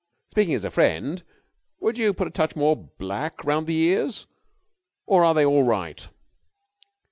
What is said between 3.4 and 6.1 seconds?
round the ears, or are they all right?"